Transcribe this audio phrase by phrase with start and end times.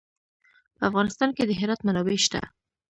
[0.77, 2.41] په افغانستان کې د هرات منابع شته.